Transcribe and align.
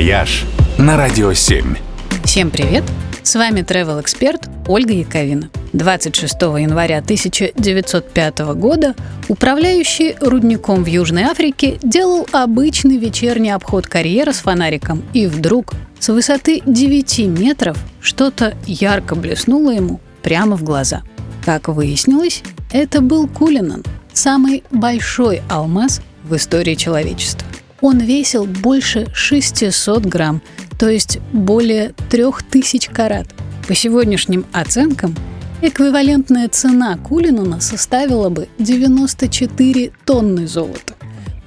«Вояж» 0.00 0.46
на 0.78 0.96
Радио 0.96 1.34
7. 1.34 1.76
Всем 2.24 2.50
привет! 2.50 2.84
С 3.22 3.34
вами 3.34 3.60
travel 3.60 4.00
эксперт 4.00 4.48
Ольга 4.66 4.94
Яковина. 4.94 5.50
26 5.74 6.40
января 6.40 7.00
1905 7.00 8.38
года 8.54 8.94
управляющий 9.28 10.14
рудником 10.18 10.84
в 10.84 10.86
Южной 10.86 11.24
Африке 11.24 11.78
делал 11.82 12.26
обычный 12.32 12.96
вечерний 12.96 13.50
обход 13.50 13.88
карьера 13.88 14.32
с 14.32 14.38
фонариком, 14.38 15.02
и 15.12 15.26
вдруг 15.26 15.74
с 15.98 16.08
высоты 16.08 16.62
9 16.64 17.18
метров 17.38 17.76
что-то 18.00 18.54
ярко 18.66 19.14
блеснуло 19.14 19.70
ему 19.70 20.00
прямо 20.22 20.56
в 20.56 20.64
глаза. 20.64 21.02
Как 21.44 21.68
выяснилось, 21.68 22.42
это 22.72 23.02
был 23.02 23.28
Куллинан, 23.28 23.84
самый 24.14 24.64
большой 24.70 25.42
алмаз 25.50 26.00
в 26.24 26.34
истории 26.36 26.74
человечества. 26.74 27.49
Он 27.80 27.98
весил 27.98 28.46
больше 28.46 29.06
600 29.12 30.04
грамм, 30.04 30.42
то 30.78 30.88
есть 30.88 31.18
более 31.32 31.92
3000 32.10 32.88
карат. 32.90 33.28
По 33.66 33.74
сегодняшним 33.74 34.46
оценкам, 34.52 35.14
эквивалентная 35.62 36.48
цена 36.48 36.98
Кулинуна 36.98 37.60
составила 37.60 38.28
бы 38.28 38.48
94 38.58 39.92
тонны 40.04 40.46
золота. 40.46 40.94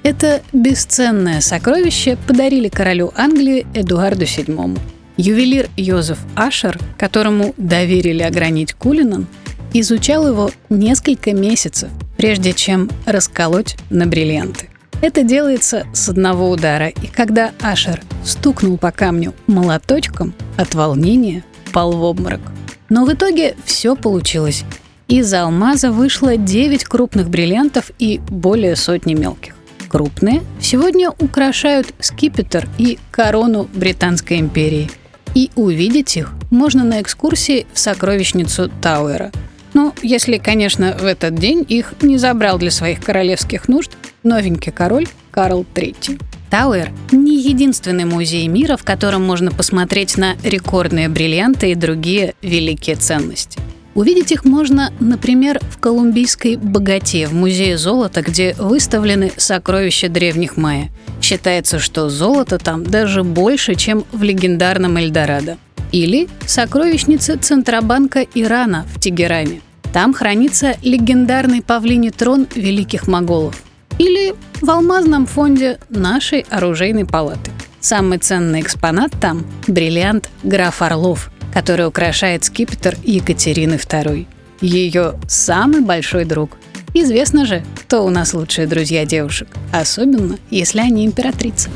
Это 0.02 0.42
бесценное 0.52 1.40
сокровище 1.40 2.18
подарили 2.26 2.68
королю 2.68 3.12
Англии 3.16 3.66
Эдуарду 3.74 4.24
VII. 4.24 4.78
Ювелир 5.16 5.68
Йозеф 5.76 6.18
Ашер, 6.34 6.78
которому 6.98 7.54
доверили 7.56 8.22
огранить 8.22 8.74
Кулинан, 8.74 9.26
изучал 9.72 10.28
его 10.28 10.50
несколько 10.68 11.32
месяцев, 11.32 11.88
прежде 12.16 12.52
чем 12.52 12.90
расколоть 13.06 13.76
на 13.90 14.06
бриллианты. 14.06 14.68
Это 15.00 15.22
делается 15.22 15.86
с 15.92 16.08
одного 16.08 16.50
удара, 16.50 16.88
и 16.88 17.06
когда 17.06 17.52
Ашер 17.60 18.00
стукнул 18.24 18.78
по 18.78 18.90
камню 18.90 19.34
молоточком, 19.46 20.34
от 20.56 20.74
волнения 20.74 21.44
пал 21.72 21.92
в 21.92 22.02
обморок. 22.02 22.40
Но 22.88 23.04
в 23.04 23.12
итоге 23.12 23.56
все 23.64 23.96
получилось. 23.96 24.64
Из 25.08 25.32
алмаза 25.34 25.90
вышло 25.90 26.36
9 26.36 26.84
крупных 26.84 27.28
бриллиантов 27.28 27.90
и 27.98 28.20
более 28.28 28.76
сотни 28.76 29.14
мелких. 29.14 29.54
Крупные 29.88 30.42
сегодня 30.60 31.10
украшают 31.10 31.94
скипетр 32.00 32.68
и 32.78 32.98
корону 33.10 33.68
Британской 33.74 34.38
империи. 34.38 34.90
И 35.34 35.50
увидеть 35.56 36.16
их 36.16 36.32
можно 36.50 36.84
на 36.84 37.00
экскурсии 37.00 37.66
в 37.72 37.78
сокровищницу 37.78 38.70
Тауэра– 38.80 39.30
ну, 39.74 39.92
если, 40.02 40.38
конечно, 40.38 40.96
в 40.98 41.04
этот 41.04 41.34
день 41.34 41.66
их 41.68 41.94
не 42.00 42.16
забрал 42.16 42.58
для 42.58 42.70
своих 42.70 43.00
королевских 43.02 43.68
нужд 43.68 43.90
новенький 44.24 44.72
король 44.72 45.06
Карл 45.30 45.64
III. 45.74 46.20
Тауэр– 46.50 46.90
не 47.12 47.40
единственный 47.40 48.04
музей 48.04 48.46
мира, 48.48 48.76
в 48.76 48.84
котором 48.84 49.22
можно 49.24 49.50
посмотреть 49.50 50.16
на 50.16 50.36
рекордные 50.42 51.08
бриллианты 51.08 51.72
и 51.72 51.74
другие 51.74 52.34
великие 52.42 52.96
ценности. 52.96 53.60
Увидеть 53.94 54.32
их 54.32 54.44
можно, 54.44 54.92
например, 54.98 55.60
в 55.70 55.78
колумбийской 55.78 56.56
«Богате» 56.56 57.28
в 57.28 57.34
Музее 57.34 57.78
золота, 57.78 58.22
где 58.22 58.54
выставлены 58.58 59.32
сокровища 59.36 60.08
древних 60.08 60.56
майя. 60.56 60.90
Считается, 61.22 61.78
что 61.78 62.08
золото 62.08 62.58
там 62.58 62.84
даже 62.84 63.22
больше, 63.22 63.76
чем 63.76 64.04
в 64.12 64.22
легендарном 64.22 64.96
Эльдорадо. 64.96 65.58
Или 65.92 66.28
сокровищница 66.46 67.38
Центробанка 67.38 68.26
Ирана 68.34 68.84
в 68.94 68.98
Тегеране. 68.98 69.60
Там 69.92 70.12
хранится 70.12 70.76
легендарный 70.82 71.62
павлиний 71.62 72.10
трон 72.10 72.48
великих 72.56 73.06
моголов. 73.06 73.62
Или 73.98 74.34
в 74.60 74.70
алмазном 74.70 75.26
фонде 75.26 75.78
нашей 75.88 76.46
оружейной 76.50 77.04
палаты. 77.04 77.50
Самый 77.80 78.18
ценный 78.18 78.60
экспонат 78.60 79.12
там– 79.20 79.44
бриллиант 79.66 80.30
«Граф 80.42 80.82
Орлов», 80.82 81.30
который 81.52 81.86
украшает 81.86 82.44
скипетр 82.44 82.96
Екатерины 83.04 83.74
II. 83.74 84.26
Ее 84.60 85.14
самый 85.28 85.82
большой 85.82 86.24
друг. 86.24 86.56
Известно 86.94 87.44
же, 87.44 87.62
кто 87.76 88.04
у 88.04 88.10
нас 88.10 88.34
лучшие 88.34 88.66
друзья 88.66 89.04
девушек, 89.04 89.48
особенно 89.72 90.38
если 90.50 90.80
они 90.80 91.04
императрицы. 91.04 91.70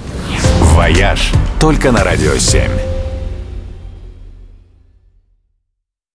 «Вояж» 0.74 1.32
только 1.60 1.92
на 1.92 2.04
«Радио 2.04 2.34
7». 2.34 2.97